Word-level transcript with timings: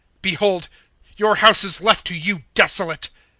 (38)Behold, 0.23 0.67
your 1.15 1.35
house 1.35 1.63
is 1.63 1.79
left 1.79 2.07
to 2.07 2.15
you 2.15 2.43
desolate. 2.55 3.11